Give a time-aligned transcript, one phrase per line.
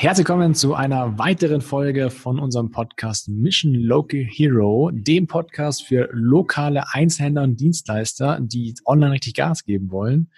[0.00, 6.08] Herzlich willkommen zu einer weiteren Folge von unserem Podcast Mission Local Hero, dem Podcast für
[6.12, 10.30] lokale Einzelhändler und Dienstleister, die online richtig Gas geben wollen.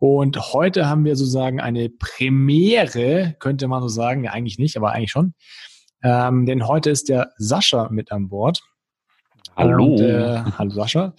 [0.00, 4.90] Und heute haben wir sozusagen eine Premiere, könnte man so sagen, ja eigentlich nicht, aber
[4.90, 5.34] eigentlich schon.
[6.02, 8.62] Ähm, denn heute ist der Sascha mit an Bord.
[9.54, 9.92] Hallo.
[9.92, 11.14] Und, äh, hallo Sascha.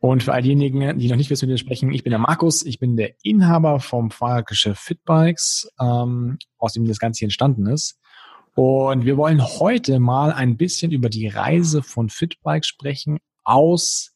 [0.00, 2.64] Und für all diejenigen, die noch nicht wissen, wie wir sprechen, ich bin der Markus,
[2.64, 8.00] ich bin der Inhaber vom Fahrradgeschäft Fitbikes, ähm, aus dem das Ganze hier entstanden ist.
[8.54, 14.12] Und wir wollen heute mal ein bisschen über die Reise von Fitbikes sprechen aus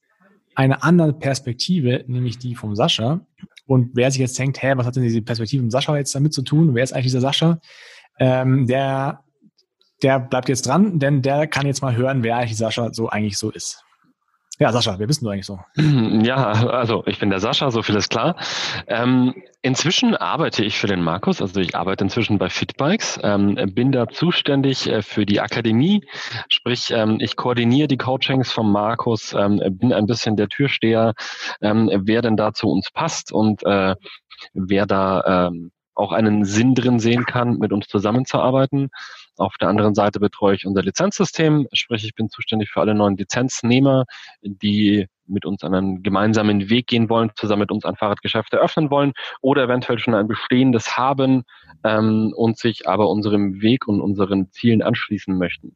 [0.54, 3.20] einer anderen Perspektive, nämlich die vom Sascha.
[3.66, 6.32] Und wer sich jetzt denkt, hä, was hat denn diese Perspektive vom Sascha jetzt damit
[6.32, 6.74] zu tun?
[6.74, 7.60] Wer ist eigentlich dieser Sascha?
[8.18, 9.22] Ähm, der,
[10.02, 13.36] der bleibt jetzt dran, denn der kann jetzt mal hören, wer eigentlich Sascha so eigentlich
[13.36, 13.84] so ist.
[14.60, 15.58] Ja, Sascha, wer bist du eigentlich so?
[16.24, 18.36] Ja, also ich bin der Sascha, so viel ist klar.
[18.86, 23.90] Ähm, inzwischen arbeite ich für den Markus, also ich arbeite inzwischen bei Fitbikes, ähm, bin
[23.90, 26.04] da zuständig äh, für die Akademie,
[26.48, 31.14] sprich ähm, ich koordiniere die Coachings vom Markus, ähm, bin ein bisschen der Türsteher,
[31.60, 33.96] ähm, wer denn da zu uns passt und äh,
[34.52, 38.90] wer da ähm, auch einen Sinn drin sehen kann, mit uns zusammenzuarbeiten.
[39.36, 43.16] Auf der anderen Seite betreue ich unser Lizenzsystem, sprich ich bin zuständig für alle neuen
[43.16, 44.04] Lizenznehmer,
[44.42, 49.12] die mit uns einen gemeinsamen Weg gehen wollen, zusammen mit uns ein Fahrradgeschäft eröffnen wollen
[49.40, 51.44] oder eventuell schon ein bestehendes haben
[51.82, 55.74] ähm, und sich aber unserem Weg und unseren Zielen anschließen möchten.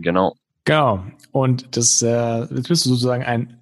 [0.00, 0.34] Genau.
[0.64, 1.04] Genau.
[1.32, 3.58] Und das, äh, jetzt bist du sozusagen ein,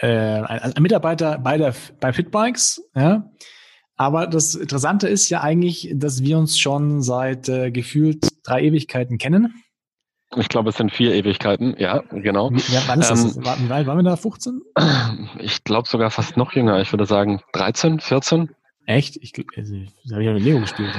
[0.00, 3.30] äh, ein, ein Mitarbeiter bei der bei Fitbikes, ja.
[3.96, 9.18] Aber das Interessante ist ja eigentlich, dass wir uns schon seit äh, gefühlt drei Ewigkeiten
[9.18, 9.62] kennen.
[10.36, 12.50] Ich glaube, es sind vier Ewigkeiten, ja, genau.
[12.68, 13.36] Ja, wann ist das?
[13.36, 14.16] Ähm, wie waren wir da?
[14.16, 14.60] 15?
[15.38, 16.80] Ich glaube sogar fast noch jünger.
[16.80, 18.50] Ich würde sagen 13, 14.
[18.84, 19.16] Echt?
[19.16, 19.74] Ich, also,
[20.06, 20.92] da habe ich ja mit Lego gespielt.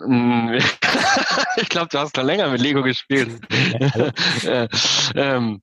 [1.56, 3.40] ich glaube, du hast da länger mit Lego gespielt.
[4.42, 4.66] Ja,
[5.14, 5.62] ähm,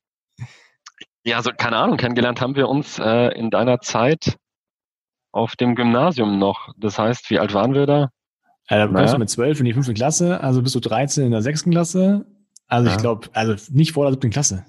[1.23, 4.37] ja, so keine Ahnung, kennengelernt haben wir uns äh, in deiner Zeit
[5.31, 6.69] auf dem Gymnasium noch.
[6.77, 8.09] Das heißt, wie alt waren wir da?
[8.67, 8.97] Äh, da naja.
[8.99, 11.71] kommst du mit zwölf in die fünfte Klasse, also bist du 13 in der sechsten
[11.71, 12.25] Klasse.
[12.67, 12.95] Also ja.
[12.95, 14.65] ich glaube, also nicht vor der siebten Klasse.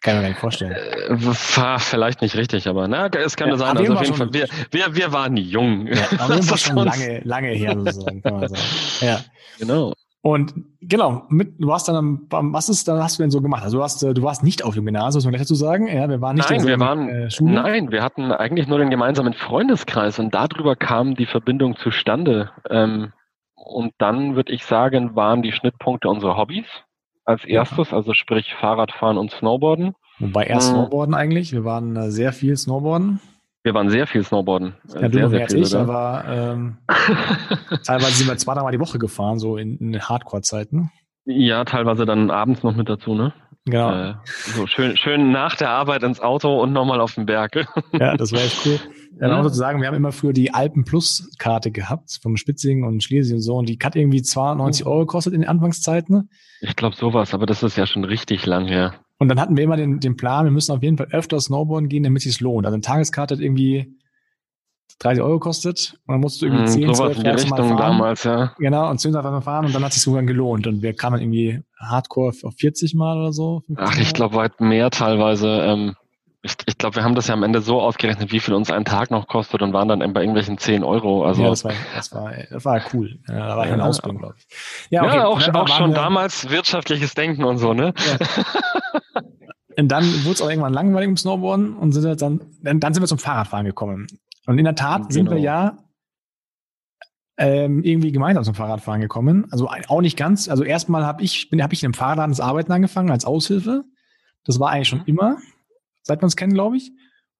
[0.00, 0.72] Kann man gar nicht vorstellen.
[0.72, 3.76] Äh, vielleicht nicht richtig, aber na, es kann ja, sein.
[3.76, 5.88] Also auf jeden Fall, wir, wir, wir waren jung.
[5.88, 8.62] Ja, aber wir waren schon lange, lange her sozusagen, kann man sagen.
[9.00, 9.20] Ja.
[9.58, 9.94] Genau.
[10.28, 10.52] Und
[10.82, 13.62] genau, mit, du warst dann, was ist, dann hast du denn so gemacht?
[13.62, 15.88] Also du warst, du warst nicht auf dem Gymnasium, muss man gleich dazu sagen.
[15.88, 17.54] Ja, wir waren nicht nein, in wir waren, äh, Schule.
[17.54, 22.50] Nein, wir hatten eigentlich nur den gemeinsamen Freundeskreis und darüber kam die Verbindung zustande.
[22.68, 23.14] Ähm,
[23.54, 26.66] und dann würde ich sagen, waren die Schnittpunkte unsere Hobbys
[27.24, 29.94] als erstes, also sprich Fahrradfahren und Snowboarden.
[30.18, 30.74] Wobei erst hm.
[30.74, 31.52] Snowboarden eigentlich.
[31.52, 33.18] Wir waren äh, sehr viel Snowboarden.
[33.68, 34.76] Wir waren sehr viel Snowboarden.
[34.94, 36.78] Ja, du sehr, noch mehr als ich, aber ähm,
[37.84, 40.90] teilweise sind wir zwei, dreimal die Woche gefahren, so in, in Hardcore-Zeiten.
[41.26, 43.34] Ja, teilweise dann abends noch mit dazu, ne?
[43.66, 43.92] Genau.
[43.92, 47.56] Äh, so schön, schön nach der Arbeit ins Auto und nochmal auf den Berg.
[47.92, 48.80] ja, das war echt cool.
[49.20, 49.42] Ja, ja.
[49.42, 53.42] sozusagen, wir haben immer früher die Alpen Plus Karte gehabt, vom Spitzingen und Schlesien und
[53.42, 56.30] so, und die hat irgendwie 92 Euro gekostet in den Anfangszeiten.
[56.60, 58.94] Ich glaube sowas, aber das ist ja schon richtig lang her.
[59.18, 61.88] Und dann hatten wir immer den, den Plan, wir müssen auf jeden Fall öfter Snowboarden
[61.88, 62.66] gehen, damit es sich lohnt.
[62.66, 63.98] Also eine Tageskarte hat irgendwie
[65.00, 67.76] 30 Euro gekostet und dann musst du irgendwie 10, hm, 12 Mal fahren.
[67.76, 68.54] damals, ja.
[68.58, 70.66] Genau, und 10 Mal fahren und dann hat es sich sogar gelohnt.
[70.66, 73.62] Und wir kamen irgendwie Hardcore auf 40 Mal oder so.
[73.76, 75.48] Ach, ich glaube weit mehr teilweise.
[75.48, 75.94] Ähm,
[76.42, 78.84] ich, ich glaube, wir haben das ja am Ende so ausgerechnet, wie viel uns ein
[78.84, 81.24] Tag noch kostet und waren dann bei irgendwelchen 10 Euro.
[81.24, 83.18] Also, ja, das war, das war, das war cool.
[83.28, 84.46] Ja, da war ich in Ausbildung, glaube ich.
[84.90, 85.16] Ja, okay.
[85.16, 87.92] ja auch, auch schon damals wirtschaftliches Denken und so, ne?
[87.96, 89.22] Ja.
[89.76, 93.02] und dann wurde es auch irgendwann langweilig im Snowboarden und sind dann, dann, dann sind
[93.02, 94.06] wir zum Fahrradfahren gekommen.
[94.46, 95.10] Und in der Tat genau.
[95.10, 95.78] sind wir ja
[97.36, 99.46] ähm, irgendwie gemeinsam zum Fahrradfahren gekommen.
[99.50, 100.48] Also auch nicht ganz.
[100.48, 103.84] Also erstmal habe ich, bin, habe ich in einem Fahrrad das Arbeiten angefangen als Aushilfe.
[104.44, 105.04] Das war eigentlich schon mhm.
[105.06, 105.36] immer
[106.08, 106.90] seit wir uns kennen, glaube ich.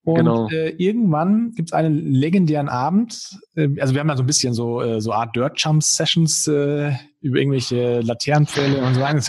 [0.05, 0.49] Und genau.
[0.49, 3.37] äh, irgendwann gibt es einen legendären Abend.
[3.56, 6.47] Äh, also wir haben ja so ein bisschen so äh, so Art Dirt Jump Sessions
[6.47, 9.17] äh, über irgendwelche Laternenpfähle und so weiter.
[9.17, 9.29] Das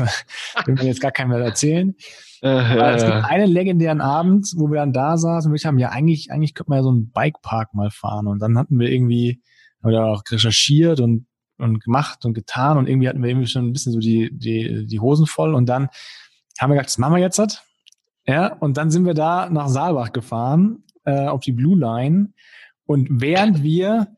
[0.65, 1.95] will man jetzt gar keinem mehr erzählen.
[2.41, 5.89] Aber es gibt einen legendären Abend, wo wir dann da saßen und wir haben ja
[5.89, 9.41] eigentlich eigentlich könnte man ja so einen Bikepark mal fahren und dann hatten wir irgendwie
[9.83, 11.27] haben wir auch recherchiert und
[11.57, 14.85] und gemacht und getan und irgendwie hatten wir irgendwie schon ein bisschen so die die
[14.87, 15.89] die Hosen voll und dann
[16.59, 17.61] haben wir gedacht, das machen wir jetzt halt.
[18.29, 22.33] Ja, und dann sind wir da nach Saalbach gefahren, äh, auf die Blue Line.
[22.85, 24.15] Und während wir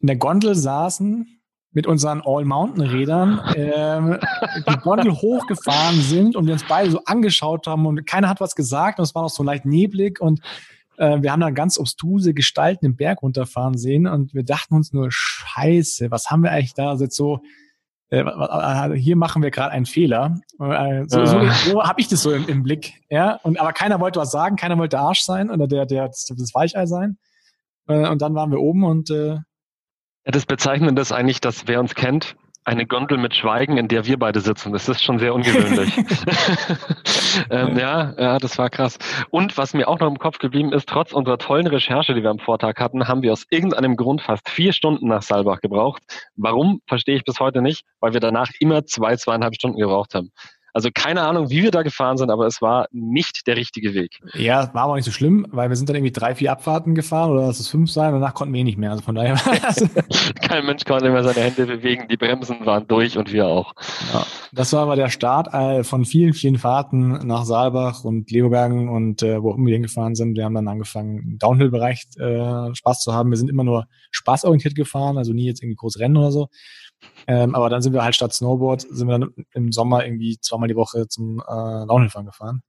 [0.00, 1.26] in der Gondel saßen,
[1.72, 4.18] mit unseren All-Mountain-Rädern ähm,
[4.66, 8.54] die Gondel hochgefahren sind und wir uns beide so angeschaut haben und keiner hat was
[8.54, 10.40] gesagt und es war noch so leicht neblig und
[10.98, 14.92] Äh, wir haben da ganz obstruse Gestalten im Berg runterfahren sehen und wir dachten uns
[14.92, 17.42] nur, scheiße, was haben wir eigentlich da also jetzt so, äh, äh
[18.08, 20.38] hier machen wir gerade einen Fehler.
[20.60, 21.50] Äh, so, so, ah.
[21.50, 22.94] so habe ich das so im, im, Blick.
[23.10, 26.26] Ja, und aber keiner wollte was sagen, keiner wollte Arsch sein oder der, der das,
[26.26, 27.18] das Weichei sein.
[27.88, 29.38] Äh, und dann waren wir oben und äh,
[30.26, 34.06] ja, das Bezeichnende ist eigentlich, dass wer uns kennt, eine Gondel mit Schweigen, in der
[34.06, 34.72] wir beide sitzen.
[34.72, 35.96] Das ist schon sehr ungewöhnlich.
[37.50, 38.98] ähm, ja, ja, das war krass.
[39.30, 42.30] Und was mir auch noch im Kopf geblieben ist, trotz unserer tollen Recherche, die wir
[42.30, 46.02] am Vortag hatten, haben wir aus irgendeinem Grund fast vier Stunden nach Saalbach gebraucht.
[46.34, 50.32] Warum, verstehe ich bis heute nicht, weil wir danach immer zwei, zweieinhalb Stunden gebraucht haben.
[50.76, 54.20] Also keine Ahnung, wie wir da gefahren sind, aber es war nicht der richtige Weg.
[54.34, 57.30] Ja, war aber nicht so schlimm, weil wir sind dann irgendwie drei, vier Abfahrten gefahren
[57.30, 58.90] oder lass es fünf sein, danach konnten wir eh nicht mehr.
[58.90, 59.36] Also von daher.
[60.46, 63.72] Kein Mensch konnte mehr seine Hände bewegen, die Bremsen waren durch und wir auch.
[64.12, 68.90] Ja, das war aber der Start äh, von vielen, vielen Fahrten nach Saalbach und Leobergen
[68.90, 70.36] und äh, wo auch immer wir hingefahren sind.
[70.36, 73.30] Wir haben dann angefangen, im Downhill-Bereich äh, Spaß zu haben.
[73.30, 76.48] Wir sind immer nur spaßorientiert gefahren, also nie jetzt irgendwie groß Rennen oder so.
[77.26, 80.68] Ähm, aber dann sind wir halt statt Snowboard, sind wir dann im Sommer irgendwie zweimal
[80.68, 82.62] die Woche zum äh, Downhillfahren gefahren.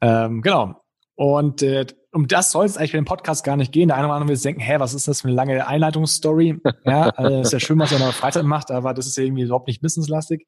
[0.00, 0.76] Ähm, genau.
[1.16, 3.88] Und äh, um das soll es eigentlich für den Podcast gar nicht gehen.
[3.88, 6.60] Der eine oder andere will denken, hä, was ist das für eine lange Einleitungsstory?
[6.84, 9.42] Ja, äh, ist ja schön, was er noch Freizeit macht, aber das ist ja irgendwie
[9.42, 10.46] überhaupt nicht businesslastig.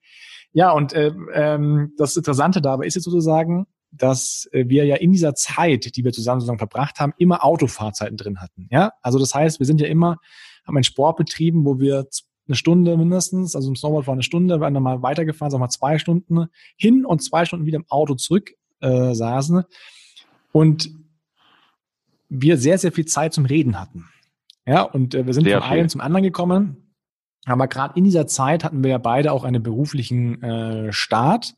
[0.52, 5.12] Ja, und äh, ähm, das Interessante dabei ist jetzt sozusagen, dass äh, wir ja in
[5.12, 8.68] dieser Zeit, die wir zusammen sozusagen verbracht haben, immer Autofahrzeiten drin hatten.
[8.70, 10.18] Ja, also das heißt, wir sind ja immer,
[10.66, 12.06] haben einen Sport betrieben, wo wir
[12.48, 15.60] eine Stunde mindestens, also im Snowboard war eine Stunde, wir haben dann mal weitergefahren, sagen
[15.60, 16.46] wir mal zwei Stunden
[16.76, 19.64] hin und zwei Stunden wieder im Auto zurück äh, saßen
[20.52, 20.90] und
[22.28, 24.08] wir sehr, sehr viel Zeit zum Reden hatten.
[24.66, 25.78] Ja, und äh, wir sind sehr vom viel.
[25.78, 26.94] einen zum anderen gekommen,
[27.44, 31.54] aber gerade in dieser Zeit hatten wir ja beide auch einen beruflichen äh, Start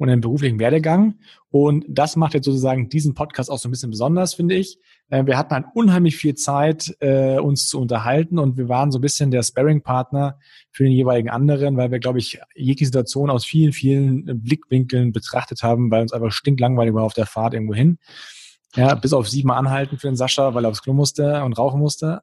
[0.00, 1.16] und einen beruflichen Werdegang.
[1.50, 4.78] Und das macht jetzt sozusagen diesen Podcast auch so ein bisschen besonders, finde ich.
[5.10, 8.98] Äh, wir hatten halt unheimlich viel Zeit, äh, uns zu unterhalten und wir waren so
[8.98, 10.38] ein bisschen der Sparring-Partner
[10.72, 15.62] für den jeweiligen anderen, weil wir, glaube ich, jegliche Situation aus vielen, vielen Blickwinkeln betrachtet
[15.62, 17.98] haben, weil uns einfach stinklangweilig war auf der Fahrt irgendwo hin.
[18.74, 21.80] Ja, bis auf siebenmal anhalten für den Sascha, weil er aufs Klo musste und rauchen
[21.80, 22.22] musste.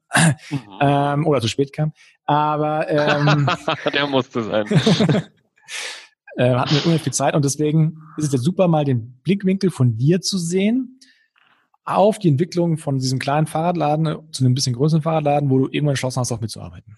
[0.50, 0.58] Mhm.
[0.80, 1.92] ähm, oder zu spät kam.
[2.24, 3.48] Aber ähm,
[3.92, 4.66] der musste sein.
[6.38, 9.70] äh, hatten wir unheimlich viel Zeit und deswegen ist es jetzt super, mal den Blickwinkel
[9.70, 11.00] von dir zu sehen
[11.84, 15.92] auf die Entwicklung von diesem kleinen Fahrradladen zu einem bisschen größeren Fahrradladen, wo du irgendwann
[15.92, 16.96] entschlossen hast, auch mitzuarbeiten.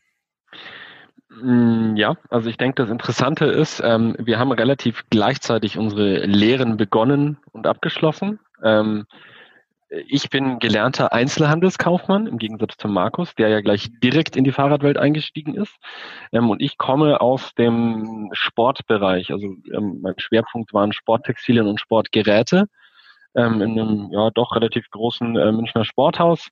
[1.42, 6.76] Mm, ja, also ich denke, das Interessante ist, ähm, wir haben relativ gleichzeitig unsere Lehren
[6.76, 8.40] begonnen und abgeschlossen.
[8.62, 9.06] Ähm,
[9.90, 14.96] ich bin gelernter Einzelhandelskaufmann im Gegensatz zu Markus, der ja gleich direkt in die Fahrradwelt
[14.96, 15.74] eingestiegen ist.
[16.32, 19.32] Ähm, und ich komme aus dem Sportbereich.
[19.32, 22.66] Also ähm, mein Schwerpunkt waren Sporttextilien und Sportgeräte.
[23.36, 26.48] Ähm, in einem ja doch relativ großen äh, Münchner Sporthaus,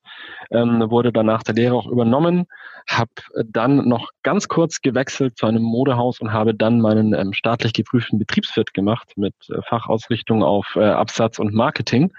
[0.53, 2.47] ähm, wurde danach der Lehre auch übernommen,
[2.89, 3.11] habe
[3.47, 8.75] dann noch ganz kurz gewechselt zu einem Modehaus und habe dann meinen staatlich geprüften Betriebswirt
[8.75, 12.13] gemacht mit äh, Fachausrichtung auf äh, Absatz und Marketing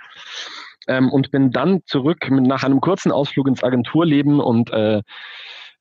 [0.89, 5.01] ähm, und bin dann zurück mit, nach einem kurzen Ausflug ins Agenturleben und äh,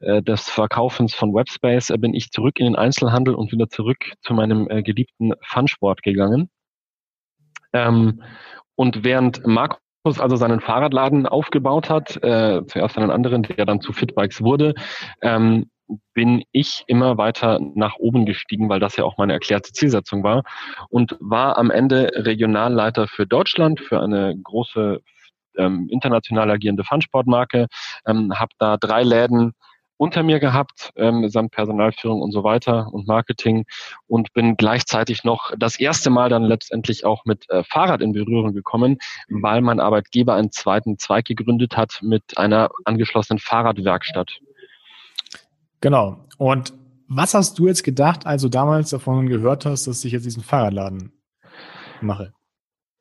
[0.01, 4.13] äh, des Verkaufens von Webspace äh, bin ich zurück in den Einzelhandel und wieder zurück
[4.23, 6.51] zu meinem äh, geliebten Funsport gegangen.
[7.73, 8.23] Ähm,
[8.77, 9.81] und während Markus
[10.19, 14.75] also seinen Fahrradladen aufgebaut hat, äh, zuerst einen anderen, der dann zu Fitbikes wurde,
[15.23, 15.69] ähm,
[16.15, 20.43] bin ich immer weiter nach oben gestiegen, weil das ja auch meine erklärte Zielsetzung war
[20.89, 25.01] und war am Ende Regionalleiter für Deutschland, für eine große
[25.57, 27.67] ähm, international agierende Funsportmarke,
[28.07, 29.53] ähm, habe da drei Läden
[29.99, 33.67] unter mir gehabt, ähm, samt Personalführung und so weiter und Marketing
[34.07, 38.55] und bin gleichzeitig noch das erste Mal dann letztendlich auch mit äh, Fahrrad in Berührung
[38.55, 44.39] gekommen, weil mein Arbeitgeber einen zweiten Zweig gegründet hat mit einer angeschlossenen Fahrradwerkstatt.
[45.81, 46.27] Genau.
[46.39, 46.75] Und
[47.09, 50.43] was hast du jetzt gedacht, als du damals davon gehört hast, dass ich jetzt diesen
[50.43, 51.13] Fahrradladen
[52.01, 52.35] mache?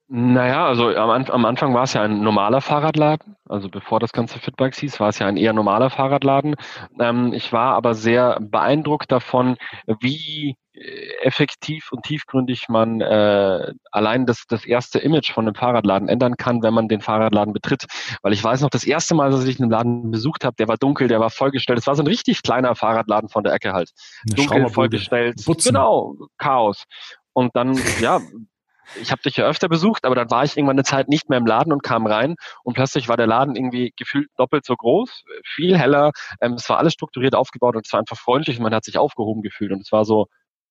[0.10, 3.36] Naja, also am, am Anfang war es ja ein normaler Fahrradladen.
[3.50, 6.56] Also bevor das ganze Fitbikes hieß, war es ja ein eher normaler Fahrradladen.
[6.98, 9.58] Ähm, ich war aber sehr beeindruckt davon,
[10.00, 16.08] wie äh, effektiv und tiefgründig man äh, allein das, das erste Image von einem Fahrradladen
[16.08, 17.86] ändern kann, wenn man den Fahrradladen betritt.
[18.22, 20.78] Weil ich weiß noch, das erste Mal, dass ich einen Laden besucht habe, der war
[20.78, 21.80] dunkel, der war vollgestellt.
[21.80, 23.92] Es war so ein richtig kleiner Fahrradladen von der Ecke halt.
[24.26, 25.44] Eine dunkel, vollgestellt.
[25.44, 25.74] Putzen.
[25.74, 26.86] Genau, Chaos.
[27.34, 28.20] Und dann, ja,
[29.02, 31.38] ich habe dich ja öfter besucht, aber dann war ich irgendwann eine Zeit nicht mehr
[31.38, 35.24] im Laden und kam rein und plötzlich war der Laden irgendwie gefühlt doppelt so groß,
[35.44, 36.12] viel heller.
[36.42, 38.98] Ähm, es war alles strukturiert aufgebaut und es war einfach freundlich und man hat sich
[38.98, 40.28] aufgehoben gefühlt und es war so,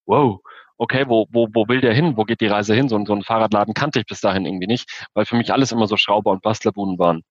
[0.07, 0.41] wow,
[0.79, 2.17] okay, wo, wo, wo will der hin?
[2.17, 2.89] Wo geht die Reise hin?
[2.89, 5.87] So, so einen Fahrradladen kannte ich bis dahin irgendwie nicht, weil für mich alles immer
[5.87, 7.23] so Schrauber- und Bastlerbuden waren.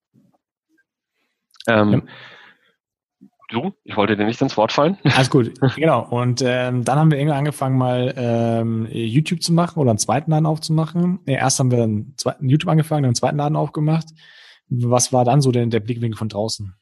[1.68, 2.02] Ähm, ja.
[3.50, 4.98] Du, ich wollte dir nicht ins Wort fallen.
[5.04, 6.08] Alles gut, genau.
[6.10, 10.32] Und ähm, dann haben wir irgendwie angefangen, mal ähm, YouTube zu machen oder einen zweiten
[10.32, 11.20] Laden aufzumachen.
[11.26, 14.06] Nee, erst haben wir einen zweiten YouTube angefangen, dann einen zweiten Laden aufgemacht.
[14.68, 16.76] Was war dann so denn der Blickwinkel von draußen?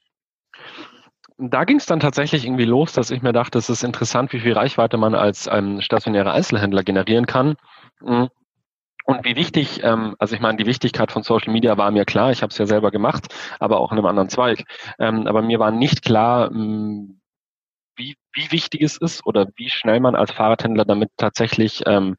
[1.37, 4.39] Da ging es dann tatsächlich irgendwie los, dass ich mir dachte, es ist interessant, wie
[4.39, 7.55] viel Reichweite man als ähm, stationärer Einzelhändler generieren kann.
[8.01, 8.29] Mhm.
[9.05, 12.31] Und wie wichtig, ähm, also ich meine, die Wichtigkeit von Social Media war mir klar,
[12.31, 14.63] ich habe es ja selber gemacht, aber auch in einem anderen Zweig.
[14.99, 17.19] Ähm, aber mir war nicht klar, ähm,
[17.95, 22.15] wie, wie wichtig es ist oder wie schnell man als Fahrradhändler damit tatsächlich ähm,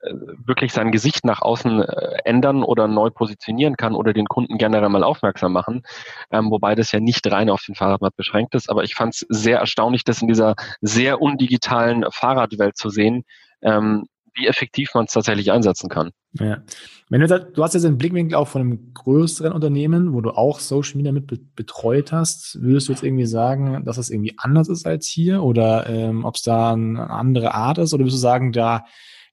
[0.00, 0.12] äh,
[0.46, 4.88] wirklich sein Gesicht nach außen äh, ändern oder neu positionieren kann oder den Kunden generell
[4.88, 5.82] mal aufmerksam machen,
[6.30, 8.70] ähm, wobei das ja nicht rein auf den Fahrradmarkt beschränkt ist.
[8.70, 13.24] Aber ich fand es sehr erstaunlich, das in dieser sehr undigitalen Fahrradwelt zu sehen,
[13.62, 14.06] ähm,
[14.38, 16.10] wie effektiv man es tatsächlich einsetzen kann.
[16.32, 16.62] Ja.
[17.10, 20.60] Wenn du, du hast jetzt einen Blickwinkel auch von einem größeren Unternehmen, wo du auch
[20.60, 24.86] Social Media mit betreut hast, würdest du jetzt irgendwie sagen, dass das irgendwie anders ist
[24.86, 28.52] als hier oder ähm, ob es da eine andere Art ist oder würdest du sagen,
[28.52, 28.84] da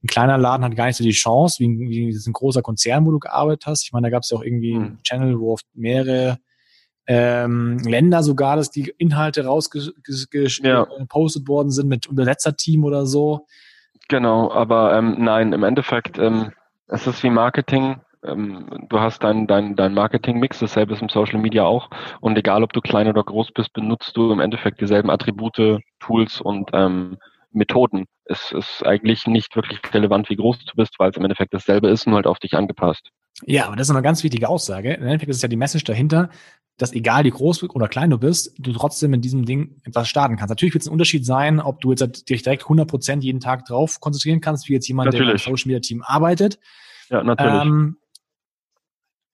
[0.03, 3.11] ein kleiner Laden hat gar nicht so die Chance, wie, wie ein großer Konzern, wo
[3.11, 3.83] du gearbeitet hast.
[3.83, 4.83] Ich meine, da gab es ja auch irgendwie hm.
[4.83, 6.37] einen Channel, wo oft mehrere
[7.07, 11.47] ähm, Länder sogar, dass die Inhalte rausgepostet ja.
[11.47, 13.45] worden sind mit Übersetzerteam oder so.
[14.07, 16.51] Genau, aber ähm, nein, im Endeffekt, ähm,
[16.87, 18.01] es ist wie Marketing.
[18.23, 21.89] Ähm, du hast dein, dein, dein Marketing-Mix, dasselbe ist im Social Media auch.
[22.21, 26.39] Und egal, ob du klein oder groß bist, benutzt du im Endeffekt dieselben Attribute, Tools
[26.41, 27.17] und ähm,
[27.51, 28.05] Methoden.
[28.25, 31.89] Es ist eigentlich nicht wirklich relevant, wie groß du bist, weil es im Endeffekt dasselbe
[31.89, 33.09] ist, nur halt auf dich angepasst.
[33.43, 34.93] Ja, aber das ist eine ganz wichtige Aussage.
[34.93, 36.29] Im Endeffekt ist ja die Message dahinter,
[36.77, 40.35] dass egal wie groß oder klein du bist, du trotzdem in diesem Ding etwas starten
[40.35, 40.49] kannst.
[40.49, 43.39] Natürlich wird es ein Unterschied sein, ob du jetzt halt dich direkt 100 Prozent jeden
[43.39, 45.41] Tag drauf konzentrieren kannst, wie jetzt jemand, natürlich.
[45.41, 46.59] der im Social Media Team arbeitet.
[47.09, 47.61] Ja, natürlich.
[47.61, 47.97] Ähm,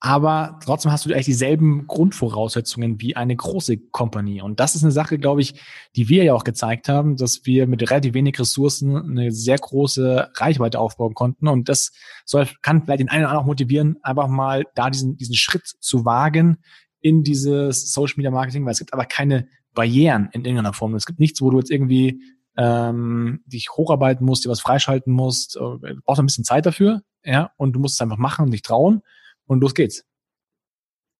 [0.03, 4.41] aber trotzdem hast du eigentlich dieselben Grundvoraussetzungen wie eine große Company.
[4.41, 5.53] Und das ist eine Sache, glaube ich,
[5.95, 10.31] die wir ja auch gezeigt haben, dass wir mit relativ wenig Ressourcen eine sehr große
[10.33, 11.47] Reichweite aufbauen konnten.
[11.47, 11.91] Und das
[12.25, 15.67] soll, kann vielleicht den einen oder anderen auch motivieren, einfach mal da diesen, diesen Schritt
[15.67, 16.57] zu wagen
[16.99, 20.95] in dieses Social Media Marketing, weil es gibt aber keine Barrieren in irgendeiner Form.
[20.95, 22.23] Es gibt nichts, wo du jetzt irgendwie
[22.57, 25.57] ähm, dich hocharbeiten musst, dir was freischalten musst.
[25.57, 28.63] Du brauchst ein bisschen Zeit dafür, ja, und du musst es einfach machen und dich
[28.63, 29.03] trauen
[29.51, 30.05] und los geht's.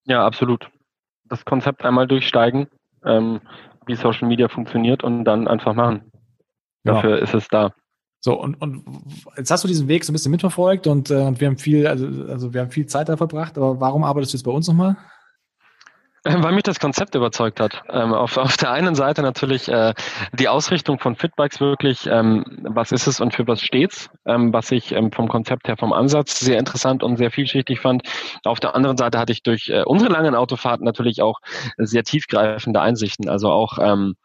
[0.06, 0.70] Ja, absolut.
[1.26, 2.68] Das Konzept einmal durchsteigen,
[3.06, 3.42] ähm,
[3.86, 6.12] wie Social Media funktioniert und dann einfach machen.
[6.84, 6.96] Genau.
[6.96, 7.74] Dafür ist es da.
[8.22, 8.86] So, und, und
[9.36, 11.88] jetzt hast du diesen Weg so ein bisschen mitverfolgt und, äh, und wir haben viel,
[11.88, 14.68] also, also wir haben viel Zeit da verbracht, aber warum arbeitest du jetzt bei uns
[14.68, 14.96] nochmal?
[16.24, 17.82] Weil mich das Konzept überzeugt hat.
[17.90, 19.96] Ähm, auf, auf der einen Seite natürlich äh,
[20.34, 24.72] die Ausrichtung von Fitbikes wirklich, ähm, was ist es und für was steht's, ähm, was
[24.72, 28.04] ich ähm, vom Konzept her, vom Ansatz sehr interessant und sehr vielschichtig fand.
[28.44, 31.40] Auf der anderen Seite hatte ich durch äh, unsere langen Autofahrten natürlich auch
[31.78, 34.16] sehr tiefgreifende Einsichten, also auch ähm,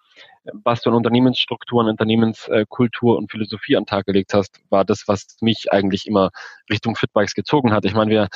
[0.52, 5.72] was du in Unternehmensstrukturen, Unternehmenskultur und Philosophie an Tag gelegt hast, war das, was mich
[5.72, 6.30] eigentlich immer
[6.70, 7.84] Richtung Fitbikes gezogen hat.
[7.84, 8.28] Ich meine, wir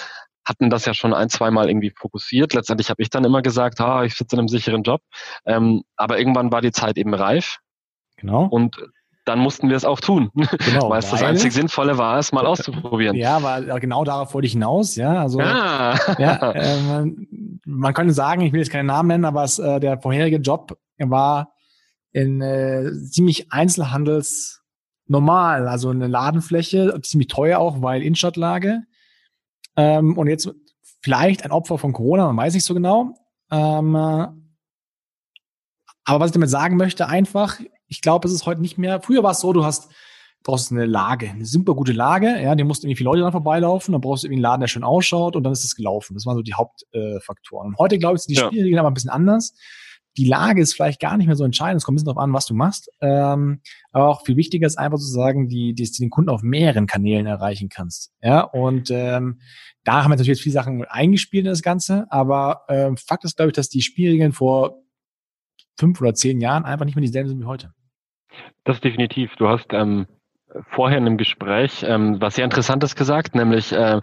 [0.51, 2.53] hatten das ja schon ein, zwei Mal irgendwie fokussiert.
[2.53, 5.01] Letztendlich habe ich dann immer gesagt, ah, ich sitze in einem sicheren Job.
[5.47, 7.59] Ähm, aber irgendwann war die Zeit eben reif.
[8.17, 8.45] Genau.
[8.45, 8.77] Und
[9.25, 10.31] dann mussten wir es auch tun.
[10.35, 13.17] Genau, weil es das einzig Sinnvolle war, es mal auszuprobieren.
[13.17, 14.97] Ja, weil genau darauf wollte ich hinaus.
[14.97, 15.97] Ja, also ah.
[16.19, 17.29] ja, äh, man,
[17.65, 20.77] man, könnte sagen, ich will jetzt keinen Namen nennen, aber es, äh, der vorherige Job
[20.99, 21.53] war
[22.13, 24.63] in äh, ziemlich Einzelhandels
[25.07, 28.83] normal, also eine Ladenfläche, ziemlich teuer auch, weil Innenstadtlage.
[29.77, 30.51] Ähm, und jetzt
[31.03, 33.15] vielleicht ein Opfer von Corona, man weiß nicht so genau.
[33.51, 33.95] Ähm,
[36.05, 39.01] aber was ich damit sagen möchte, einfach, ich glaube, es ist heute nicht mehr.
[39.01, 39.91] Früher war es so, du hast
[40.43, 43.93] brauchst eine Lage, eine super gute Lage, ja, die mussten irgendwie viele Leute dran vorbeilaufen,
[43.93, 46.15] dann brauchst du irgendwie einen Laden, der schön ausschaut und dann ist es gelaufen.
[46.15, 47.67] Das waren so die Hauptfaktoren.
[47.67, 48.47] Äh, und heute, glaube ich, sind die ja.
[48.47, 49.55] Spielregeln aber ein bisschen anders
[50.21, 51.79] die Lage ist vielleicht gar nicht mehr so entscheidend.
[51.79, 52.91] Es kommt ein bisschen darauf an, was du machst.
[53.01, 56.87] Ähm, aber auch viel wichtiger ist einfach zu sagen, die, die, den Kunden auf mehreren
[56.87, 58.13] Kanälen erreichen kannst.
[58.23, 59.41] Ja, und ähm,
[59.83, 62.07] da haben wir natürlich jetzt viele Sachen eingespielt in das Ganze.
[62.11, 64.83] Aber ähm, Fakt ist, glaube ich, dass die Spielregeln vor
[65.79, 67.73] fünf oder zehn Jahren einfach nicht mehr dieselben sind wie heute.
[68.65, 69.35] Das definitiv.
[69.39, 70.07] Du hast ähm,
[70.71, 74.03] vorher in einem Gespräch ähm, was sehr Interessantes gesagt, nämlich äh,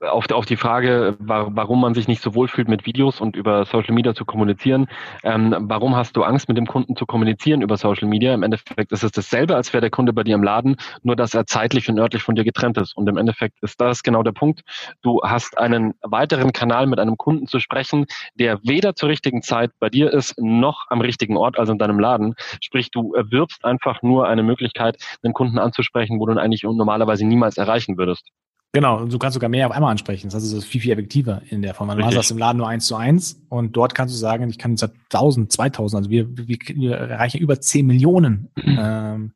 [0.00, 3.64] auf, auf die Frage, warum man sich nicht so wohl fühlt, mit Videos und über
[3.64, 4.88] Social Media zu kommunizieren.
[5.22, 8.32] Ähm, warum hast du Angst, mit dem Kunden zu kommunizieren über Social Media?
[8.32, 11.34] Im Endeffekt ist es dasselbe, als wäre der Kunde bei dir im Laden, nur dass
[11.34, 12.96] er zeitlich und örtlich von dir getrennt ist.
[12.96, 14.62] Und im Endeffekt ist das genau der Punkt.
[15.02, 19.70] Du hast einen weiteren Kanal mit einem Kunden zu sprechen, der weder zur richtigen Zeit
[19.80, 22.34] bei dir ist, noch am richtigen Ort, also in deinem Laden.
[22.62, 27.26] Sprich, du erwirbst einfach nur eine Möglichkeit, den Kunden anzusprechen, wo du ihn eigentlich normalerweise
[27.26, 28.30] niemals erreichen würdest.
[28.72, 30.28] Genau, du kannst sogar mehr auf einmal ansprechen.
[30.28, 31.88] Das heißt, es ist viel, viel effektiver in der Form.
[31.88, 34.58] Du hast das im Laden nur eins zu eins und dort kannst du sagen, ich
[34.58, 39.32] kann jetzt 1000, 2000, also wir, wir, wir erreichen über 10 Millionen ähm,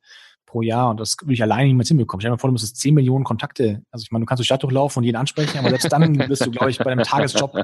[0.46, 2.20] pro Jahr und das würde ich alleine niemals hinbekommen.
[2.20, 4.44] Stell dir mal vor, du müsstest 10 Millionen Kontakte, also ich meine, du kannst die
[4.44, 7.56] Stadt durchlaufen und jeden ansprechen, aber selbst dann wirst du, glaube ich, bei deinem Tagesjob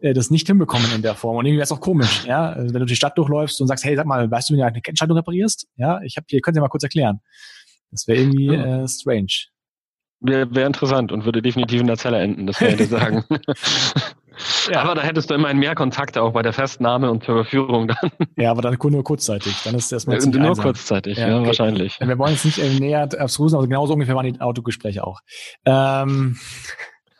[0.00, 1.36] äh, das nicht hinbekommen in der Form.
[1.36, 3.84] Und irgendwie wäre es auch komisch, ja, also wenn du die Stadt durchläufst und sagst,
[3.84, 5.68] hey, sag mal, weißt du, wie du eine Kettenschaltung reparierst?
[5.76, 7.20] Ja, ich habe hier, könnt ihr mal kurz erklären.
[7.92, 9.51] Das wäre irgendwie äh, strange.
[10.22, 13.24] Wäre wär interessant und würde definitiv in der Zelle enden, das kann ich sagen.
[14.70, 14.82] ja.
[14.82, 18.10] Aber da hättest du immerhin mehr Kontakte auch bei der Festnahme und zur Verführung dann.
[18.36, 19.62] Ja, aber dann nur kurzzeitig.
[19.64, 20.64] Dann ist erstmal ja, Nur einsam.
[20.64, 21.46] kurzzeitig, ja, ja okay.
[21.46, 21.98] wahrscheinlich.
[22.00, 25.20] Wir wollen jetzt nicht äh, näher abstrusen, aber genauso ungefähr waren die Autogespräche auch.
[25.64, 26.38] Ähm,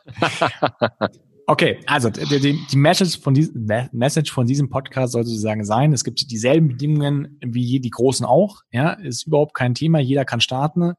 [1.47, 5.93] okay, also die, die, die Message, von diesem, Message von diesem Podcast soll sozusagen sein,
[5.93, 8.61] es gibt dieselben Bedingungen wie die Großen auch.
[8.71, 10.95] Ja, ist überhaupt kein Thema, jeder kann starten.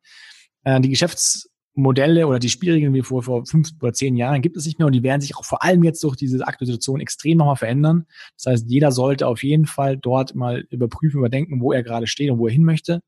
[0.63, 4.57] Äh, die Geschäfts Modelle oder die Spielregeln wie vor, vor fünf oder zehn Jahren gibt
[4.57, 6.99] es nicht mehr und die werden sich auch vor allem jetzt durch diese aktuelle Situation
[6.99, 8.05] extrem nochmal verändern.
[8.37, 12.29] Das heißt, jeder sollte auf jeden Fall dort mal überprüfen, überdenken, wo er gerade steht
[12.29, 13.01] und wo er hin möchte.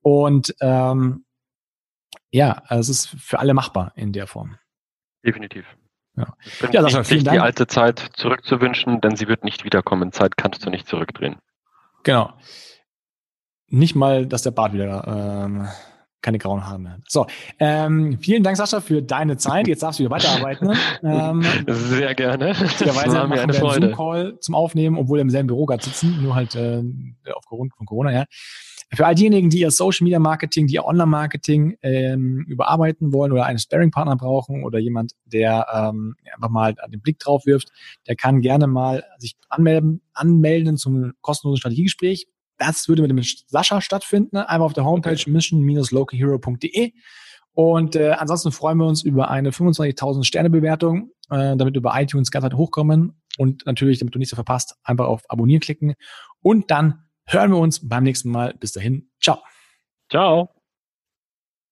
[0.00, 1.24] Und ähm,
[2.30, 4.58] ja, also es ist für alle machbar in der Form.
[5.24, 5.64] Definitiv.
[6.16, 6.34] Ja,
[6.70, 7.36] ja Sascha, vielen Dank.
[7.36, 10.12] die alte Zeit zurückzuwünschen, denn sie wird nicht wiederkommen.
[10.12, 11.36] Zeit kannst du nicht zurückdrehen.
[12.04, 12.32] Genau.
[13.68, 15.66] Nicht mal, dass der Bart wieder ähm,
[16.24, 16.98] keine grauen Haare mehr.
[17.06, 17.26] So,
[17.60, 19.68] ähm, vielen Dank, Sascha, für deine Zeit.
[19.68, 20.72] Jetzt darfst du wieder weiterarbeiten.
[21.02, 22.54] Ähm, Sehr gerne.
[22.78, 23.88] Das war mir eine Freude.
[23.88, 26.82] Zoom-Call zum Aufnehmen, obwohl wir im selben Büro gerade sitzen, nur halt äh,
[27.34, 28.24] aufgrund von Corona, ja.
[28.92, 33.32] Für all diejenigen, die ihr Social Media Marketing, die ihr Online Marketing ähm, überarbeiten wollen
[33.32, 37.68] oder einen Sparing Partner brauchen oder jemand, der ähm, einfach mal den Blick drauf wirft,
[38.06, 43.80] der kann gerne mal sich anmelden, anmelden zum kostenlosen Strategiegespräch das würde mit dem Sascha
[43.80, 44.36] stattfinden.
[44.36, 45.30] Einmal auf der Homepage okay.
[45.30, 46.92] mission-localhero.de.
[47.52, 52.30] Und äh, ansonsten freuen wir uns über eine 25.000 Sterne Bewertung, äh, damit über iTunes
[52.30, 53.20] ganz weit hochkommen.
[53.38, 55.94] Und natürlich, damit du nichts so verpasst, einfach auf Abonnieren klicken.
[56.40, 58.54] Und dann hören wir uns beim nächsten Mal.
[58.58, 59.10] Bis dahin.
[59.20, 59.38] Ciao.
[60.10, 60.63] Ciao.